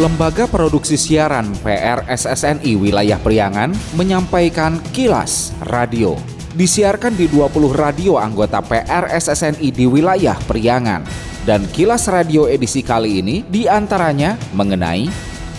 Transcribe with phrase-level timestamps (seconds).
[0.00, 3.68] Lembaga Produksi Siaran PRSSNI Wilayah Priangan
[4.00, 6.16] menyampaikan kilas radio.
[6.56, 11.04] Disiarkan di 20 radio anggota PRSSNI di wilayah Priangan.
[11.44, 15.04] Dan kilas radio edisi kali ini di antaranya mengenai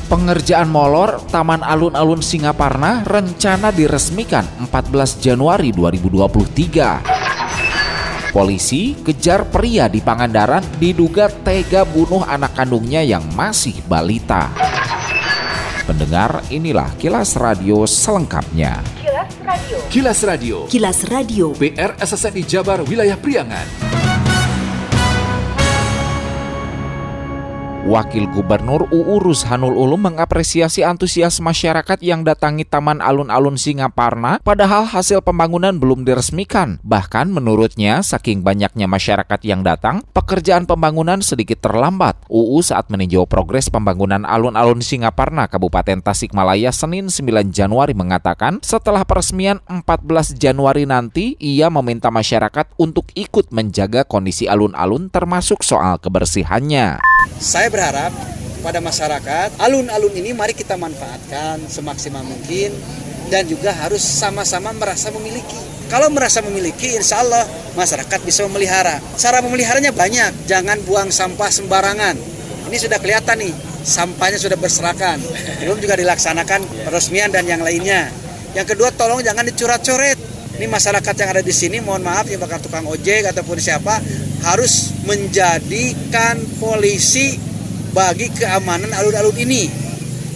[0.10, 7.21] pengerjaan molor Taman Alun-Alun Singaparna rencana diresmikan 14 Januari 2023.
[8.32, 14.48] Polisi kejar pria di Pangandaran diduga tega bunuh anak kandungnya yang masih balita.
[15.84, 18.80] Pendengar, inilah kilas radio selengkapnya.
[19.04, 19.78] Kilas Radio.
[19.92, 20.58] Kilas Radio.
[20.72, 21.46] Kilas Radio.
[21.60, 24.01] PR SSNI Jabar Wilayah Priangan.
[27.82, 35.26] Wakil Gubernur UU Rushanul Ulum mengapresiasi antusias masyarakat yang datangi Taman Alun-Alun Singaparna padahal hasil
[35.26, 36.78] pembangunan belum diresmikan.
[36.86, 42.22] Bahkan menurutnya saking banyaknya masyarakat yang datang, pekerjaan pembangunan sedikit terlambat.
[42.30, 49.58] UU saat meninjau progres pembangunan alun-alun Singaparna Kabupaten Tasikmalaya Senin 9 Januari mengatakan setelah peresmian
[49.66, 57.02] 14 Januari nanti ia meminta masyarakat untuk ikut menjaga kondisi alun-alun termasuk soal kebersihannya.
[57.42, 58.12] Saya berharap
[58.62, 62.76] pada masyarakat alun-alun ini mari kita manfaatkan semaksimal mungkin
[63.32, 65.58] dan juga harus sama-sama merasa memiliki.
[65.88, 67.44] Kalau merasa memiliki, insya Allah
[67.76, 69.00] masyarakat bisa memelihara.
[69.20, 72.16] Cara memeliharanya banyak, jangan buang sampah sembarangan.
[72.72, 73.52] Ini sudah kelihatan nih,
[73.84, 75.20] sampahnya sudah berserakan.
[75.60, 78.08] Belum juga dilaksanakan peresmian dan yang lainnya.
[78.56, 80.16] Yang kedua, tolong jangan dicoret-coret.
[80.60, 84.00] Ini masyarakat yang ada di sini, mohon maaf ya bakal tukang ojek ataupun siapa
[84.48, 87.51] harus menjadikan polisi
[87.92, 89.68] bagi keamanan alun-alun ini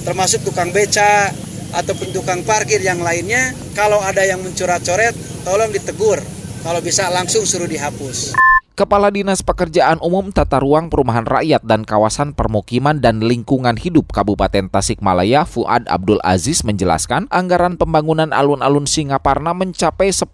[0.04, 1.32] termasuk tukang beca
[1.76, 3.52] ataupun tukang parkir yang lainnya.
[3.76, 6.22] Kalau ada yang mencoret-coret tolong ditegur.
[6.66, 8.45] Kalau bisa langsung suruh dihapus
[8.76, 14.68] Kepala Dinas Pekerjaan Umum Tata Ruang Perumahan Rakyat dan Kawasan Permukiman dan Lingkungan Hidup Kabupaten
[14.68, 20.28] Tasikmalaya Fuad Abdul Aziz menjelaskan anggaran pembangunan alun-alun Singaparna mencapai 10,4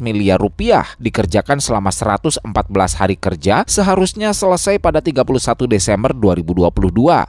[0.00, 2.40] miliar rupiah dikerjakan selama 114
[2.96, 6.72] hari kerja seharusnya selesai pada 31 Desember 2022.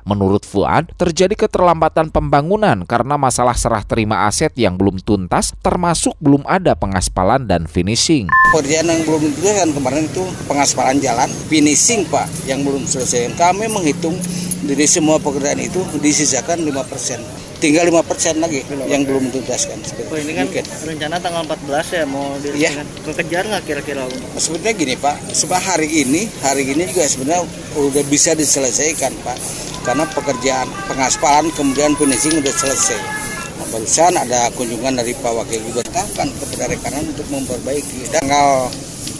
[0.08, 6.48] Menurut Fuad, terjadi keterlambatan pembangunan karena masalah serah terima aset yang belum tuntas termasuk belum
[6.48, 8.31] ada pengaspalan dan finishing.
[8.56, 9.70] pekerjaan yang belum kan
[10.06, 14.14] kemarin itu pengaspalan jalan finishing pak yang belum selesai kami menghitung
[14.66, 17.22] dari semua pekerjaan itu disisakan 5%
[17.58, 18.06] tinggal 5%
[18.38, 20.66] lagi yang belum dituntaskan Oh ini kan Mungkin.
[20.86, 22.70] rencana tanggal 14 ya mau Iya.
[22.76, 22.86] diresmikan.
[23.10, 24.02] Kekejar nggak kira-kira?
[24.38, 27.42] Sebenarnya gini Pak, sebab hari ini, hari ini juga sebenarnya
[27.74, 29.38] udah bisa diselesaikan Pak.
[29.82, 33.00] Karena pekerjaan pengaspalan kemudian finishing udah selesai.
[33.56, 38.12] Nah, barusan ada kunjungan dari Pak Wakil Gubernur kan kepada rekanan untuk memperbaiki.
[38.12, 38.70] Tanggal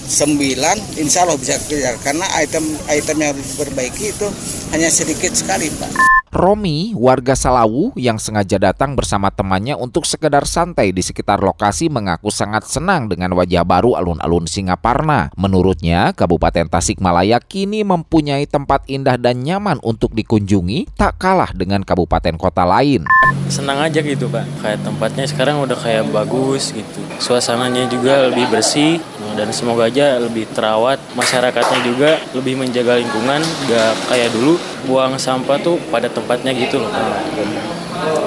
[0.08, 4.28] 9 insya Allah bisa kejar karena item-item yang diperbaiki itu
[4.72, 6.16] hanya sedikit sekali Pak.
[6.36, 12.28] Romi, warga Salawu yang sengaja datang bersama temannya untuk sekedar santai di sekitar lokasi mengaku
[12.28, 15.32] sangat senang dengan wajah baru alun-alun Singaparna.
[15.40, 22.36] Menurutnya, Kabupaten Tasikmalaya kini mempunyai tempat indah dan nyaman untuk dikunjungi, tak kalah dengan kabupaten
[22.36, 23.08] kota lain.
[23.46, 28.98] senang aja gitu pak kayak tempatnya sekarang udah kayak bagus gitu suasananya juga lebih bersih
[29.36, 34.58] dan semoga aja lebih terawat masyarakatnya juga lebih menjaga lingkungan gak kayak dulu
[34.88, 36.92] buang sampah tuh pada tempatnya gitu loh.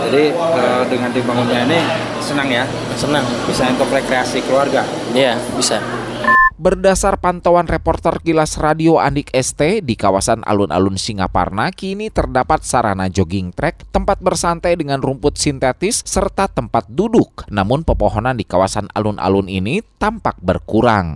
[0.09, 1.81] Jadi eh, dengan dibangunnya ini
[2.21, 2.65] senang ya,
[2.97, 3.25] senang.
[3.45, 4.85] Bisa untuk rekreasi keluarga.
[5.13, 5.81] ya bisa
[6.59, 13.55] Berdasar pantauan reporter Kilas Radio Andik ST di kawasan alun-alun Singaparna, kini terdapat sarana jogging
[13.55, 17.47] track, tempat bersantai dengan rumput sintetis, serta tempat duduk.
[17.47, 21.15] Namun pepohonan di kawasan alun-alun ini tampak berkurang.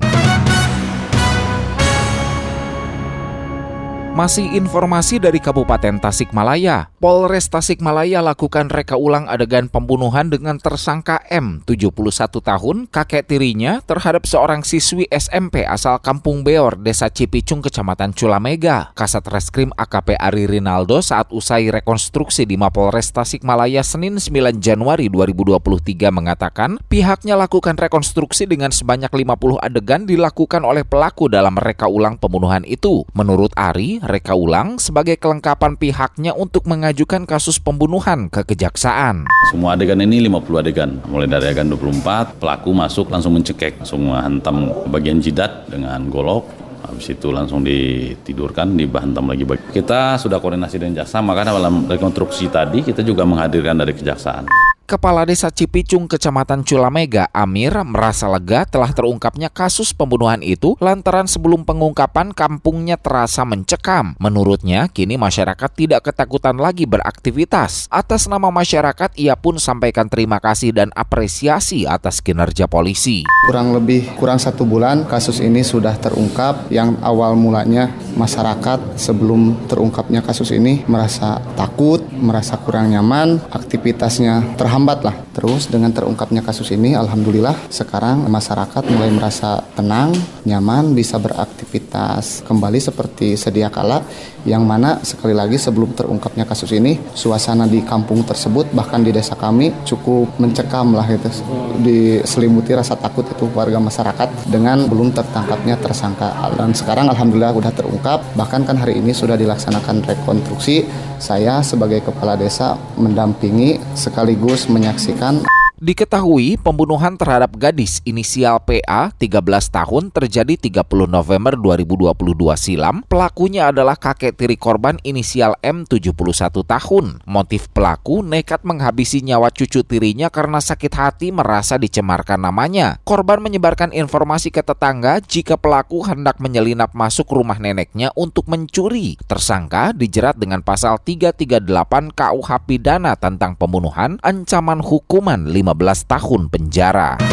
[4.12, 6.92] Masih informasi dari Kabupaten Tasikmalaya.
[7.00, 14.28] Polres Tasikmalaya lakukan reka ulang adegan pembunuhan dengan tersangka M, 71 tahun, kakek tirinya terhadap
[14.28, 18.92] seorang siswi SMP asal Kampung Beor, Desa Cipicung, Kecamatan Culamega.
[18.92, 26.12] Kasat Reskrim AKP Ari Rinaldo saat usai rekonstruksi di Mapolres Tasikmalaya Senin 9 Januari 2023
[26.12, 32.68] mengatakan pihaknya lakukan rekonstruksi dengan sebanyak 50 adegan dilakukan oleh pelaku dalam reka ulang pembunuhan
[32.68, 33.08] itu.
[33.16, 39.30] Menurut Ari, reka ulang sebagai kelengkapan pihaknya untuk mengajukan kasus pembunuhan ke kejaksaan.
[39.54, 40.98] Semua adegan ini 50 adegan.
[41.06, 46.50] Mulai dari adegan 24, pelaku masuk langsung mencekek, langsung menghantam bagian jidat dengan golok.
[46.82, 49.46] Habis itu langsung ditidurkan, dihantam lagi.
[49.46, 54.50] Kita sudah koordinasi dengan jaksa, maka dalam rekonstruksi tadi kita juga menghadirkan dari kejaksaan.
[54.82, 61.62] Kepala Desa Cipicung, Kecamatan Culamega, Amir, merasa lega telah terungkapnya kasus pembunuhan itu lantaran sebelum
[61.62, 64.18] pengungkapan kampungnya terasa mencekam.
[64.18, 67.86] Menurutnya, kini masyarakat tidak ketakutan lagi beraktivitas.
[67.94, 73.22] Atas nama masyarakat, ia pun sampaikan terima kasih dan apresiasi atas kinerja polisi.
[73.46, 80.26] Kurang lebih kurang satu bulan kasus ini sudah terungkap yang awal mulanya masyarakat sebelum terungkapnya
[80.26, 85.18] kasus ini merasa takut, merasa kurang nyaman, aktivitasnya terhambat lah.
[85.34, 90.14] Terus dengan terungkapnya kasus ini, alhamdulillah sekarang masyarakat mulai merasa tenang,
[90.46, 94.06] nyaman, bisa beraktivitas kembali seperti sedia kala.
[94.42, 99.38] Yang mana sekali lagi sebelum terungkapnya kasus ini, suasana di kampung tersebut bahkan di desa
[99.38, 101.30] kami cukup mencekam lah itu,
[101.78, 106.34] diselimuti rasa takut itu warga masyarakat dengan belum tertangkapnya tersangka.
[106.58, 110.86] Dan sekarang alhamdulillah sudah terungkap, bahkan kan hari ini sudah dilaksanakan rekonstruksi.
[111.22, 115.40] Saya sebagai kepala desa mendampingi sekaligus menyaksikan
[115.82, 122.14] Diketahui pembunuhan terhadap gadis inisial PA 13 tahun terjadi 30 November 2022
[122.54, 123.02] silam.
[123.10, 126.14] Pelakunya adalah kakek tiri korban inisial M 71
[126.62, 127.18] tahun.
[127.26, 133.02] Motif pelaku nekat menghabisi nyawa cucu tirinya karena sakit hati merasa dicemarkan namanya.
[133.02, 139.18] Korban menyebarkan informasi ke tetangga jika pelaku hendak menyelinap masuk rumah neneknya untuk mencuri.
[139.26, 147.31] Tersangka dijerat dengan pasal 338 KUH pidana tentang pembunuhan, ancaman hukuman 5 15 tahun penjara.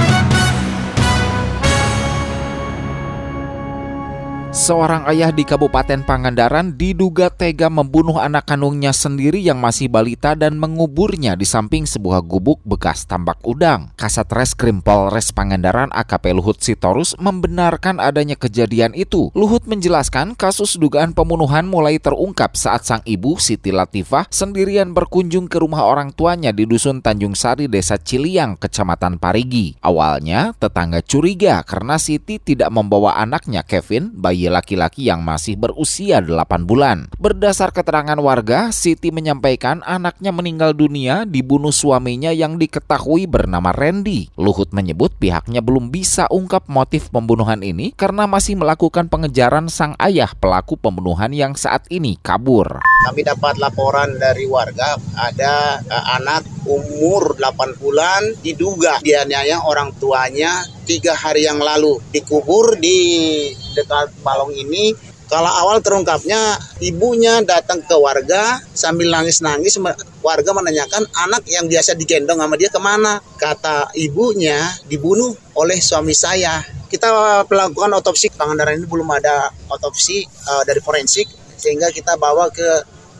[4.49, 10.57] Seorang ayah di Kabupaten Pangandaran diduga tega membunuh anak kandungnya sendiri yang masih balita dan
[10.57, 13.93] menguburnya di samping sebuah gubuk bekas tambak udang.
[13.93, 19.29] Kasat Reskrim Polres Pangandaran AKP Luhut Sitorus membenarkan adanya kejadian itu.
[19.37, 25.61] Luhut menjelaskan kasus dugaan pembunuhan mulai terungkap saat sang ibu Siti Latifah sendirian berkunjung ke
[25.61, 29.77] rumah orang tuanya di Dusun Tanjung Sari, Desa Ciliang, Kecamatan Parigi.
[29.85, 36.23] Awalnya tetangga curiga karena Siti tidak membawa anaknya Kevin, bayi bayi laki-laki yang masih berusia
[36.23, 37.11] 8 bulan.
[37.19, 44.31] Berdasar keterangan warga, Siti menyampaikan anaknya meninggal dunia dibunuh suaminya yang diketahui bernama Randy.
[44.39, 50.31] Luhut menyebut pihaknya belum bisa ungkap motif pembunuhan ini karena masih melakukan pengejaran sang ayah
[50.39, 52.79] pelaku pembunuhan yang saat ini kabur.
[53.11, 60.61] Kami dapat laporan dari warga ada uh, anak umur 8 bulan diduga dianiaya orang tuanya
[60.85, 61.97] tiga hari yang lalu.
[62.13, 64.93] Dikubur di dekat balong ini.
[65.29, 69.77] Kalau awal terungkapnya ibunya datang ke warga sambil nangis-nangis
[70.25, 73.21] warga menanyakan anak yang biasa digendong sama dia ke mana?
[73.37, 74.57] Kata ibunya
[74.89, 76.65] dibunuh oleh suami saya.
[76.89, 78.33] Kita melakukan otopsi.
[78.33, 81.29] Pangandaran ini belum ada otopsi uh, dari forensik
[81.61, 82.65] sehingga kita bawa ke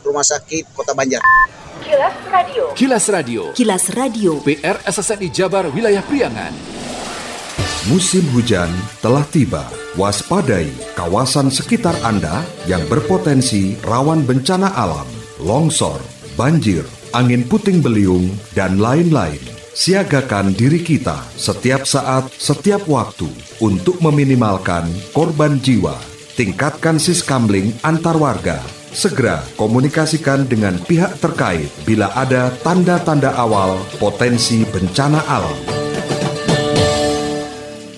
[0.02, 1.22] rumah sakit Kota Banjar.
[1.80, 2.64] Kilas Radio.
[2.76, 3.42] Kilas Radio.
[3.56, 4.32] Kilas Radio.
[4.44, 6.52] PR SSNI Jabar Wilayah Priangan.
[7.88, 8.68] Musim hujan
[9.00, 9.64] telah tiba.
[9.96, 15.08] Waspadai kawasan sekitar Anda yang berpotensi rawan bencana alam,
[15.40, 15.98] longsor,
[16.36, 16.84] banjir,
[17.16, 19.40] angin puting beliung, dan lain-lain.
[19.72, 23.32] Siagakan diri kita setiap saat, setiap waktu
[23.64, 24.84] untuk meminimalkan
[25.16, 25.96] korban jiwa.
[26.36, 28.79] Tingkatkan siskamling antar warga.
[28.90, 35.58] Segera komunikasikan dengan pihak terkait bila ada tanda-tanda awal potensi bencana alam.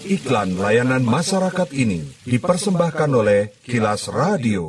[0.04, 4.68] Iklan layanan masyarakat ini dipersembahkan oleh Kilas Radio.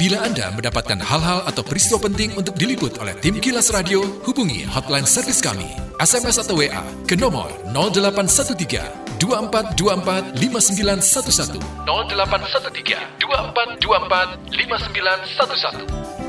[0.00, 5.04] Bila Anda mendapatkan hal-hal atau peristiwa penting untuk diliput oleh tim Kilas Radio, hubungi hotline
[5.04, 5.68] servis kami,
[6.00, 16.19] SMS atau WA ke nomor 0813 2424 5911 0813 2424 5911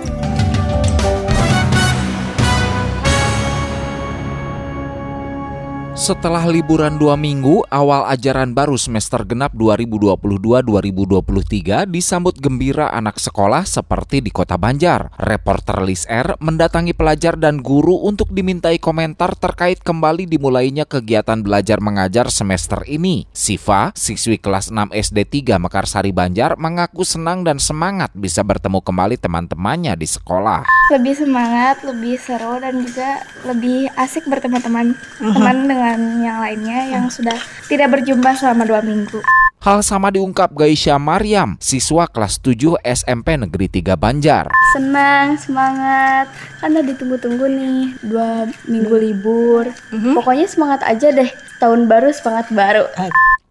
[5.92, 14.24] Setelah liburan dua minggu, awal ajaran baru semester genap 2022-2023 disambut gembira anak sekolah seperti
[14.24, 15.12] di kota Banjar.
[15.20, 21.84] Reporter Lis R mendatangi pelajar dan guru untuk dimintai komentar terkait kembali dimulainya kegiatan belajar
[21.84, 23.28] mengajar semester ini.
[23.36, 29.20] Siva, siswi kelas 6 SD 3 Mekarsari Banjar, mengaku senang dan semangat bisa bertemu kembali
[29.20, 30.64] teman-temannya di sekolah.
[30.96, 36.88] Lebih semangat, lebih seru, dan juga lebih asik bertemu teman teman dengan dan yang lainnya
[36.88, 37.36] yang sudah
[37.68, 39.20] tidak berjumpa selama dua minggu.
[39.62, 44.50] Hal sama diungkap Gaisha Mariam, siswa kelas 7 SMP Negeri 3 Banjar.
[44.74, 49.70] Senang, semangat, karena ditunggu-tunggu nih dua minggu libur.
[49.94, 50.14] Mm -hmm.
[50.18, 51.30] Pokoknya semangat aja deh,
[51.62, 52.90] tahun baru semangat baru.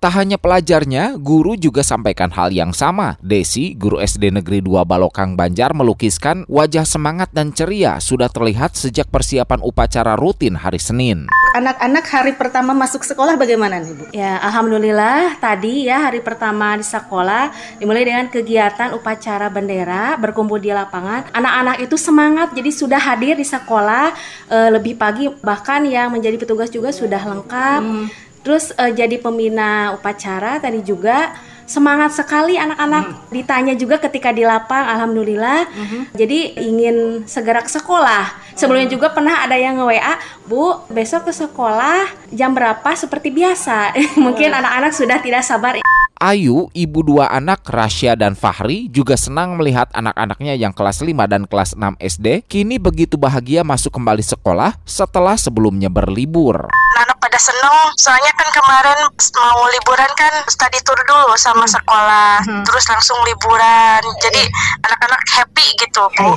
[0.00, 3.20] Tak hanya pelajarnya, guru juga sampaikan hal yang sama.
[3.20, 9.12] Desi, guru SD Negeri 2 Balokang Banjar melukiskan wajah semangat dan ceria sudah terlihat sejak
[9.12, 11.28] persiapan upacara rutin hari Senin.
[11.52, 14.04] Anak-anak hari pertama masuk sekolah bagaimana nih Bu?
[14.16, 20.72] Ya, alhamdulillah tadi ya hari pertama di sekolah dimulai dengan kegiatan upacara bendera, berkumpul di
[20.72, 21.28] lapangan.
[21.36, 24.16] Anak-anak itu semangat jadi sudah hadir di sekolah
[24.48, 27.82] e, lebih pagi bahkan yang menjadi petugas juga sudah lengkap.
[27.84, 31.36] Hmm Terus uh, jadi pembina upacara tadi juga
[31.70, 33.04] semangat sekali anak-anak.
[33.06, 33.18] Hmm.
[33.30, 35.70] Ditanya juga ketika di lapang, alhamdulillah.
[35.70, 36.02] Hmm.
[36.10, 38.56] Jadi ingin segera ke sekolah.
[38.58, 38.96] Sebelumnya hmm.
[38.98, 40.18] juga pernah ada yang nge-WA,
[40.50, 43.94] "Bu, besok ke sekolah jam berapa?" seperti biasa.
[44.24, 45.78] Mungkin anak-anak sudah tidak sabar.
[46.20, 51.48] Ayu, ibu dua anak Rasya dan Fahri juga senang melihat anak-anaknya yang kelas 5 dan
[51.48, 56.68] kelas 6 SD kini begitu bahagia masuk kembali sekolah setelah sebelumnya berlibur.
[57.00, 61.72] Anak pada seneng, soalnya kan kemarin mau liburan kan study tour dulu sama hmm.
[61.80, 62.62] sekolah, hmm.
[62.68, 64.04] terus langsung liburan.
[64.20, 64.44] Jadi
[64.84, 66.36] anak-anak happy gitu, Bu.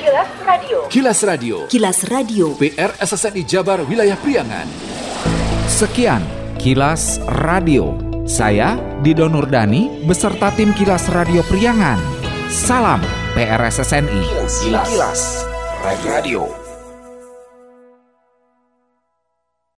[0.00, 0.78] Kilas Radio.
[0.88, 1.56] Kilas Radio.
[1.68, 2.46] Kilas Radio.
[2.56, 4.64] PR SSNI Jabar Wilayah Priangan.
[5.68, 6.24] Sekian
[6.56, 8.11] Kilas Radio.
[8.32, 12.00] Saya Dido Nurdani beserta tim Kilas Radio Priangan.
[12.48, 13.04] Salam
[13.36, 14.24] PRSSNI.
[14.64, 15.20] Kilas, Kilas.
[15.84, 16.61] Radio.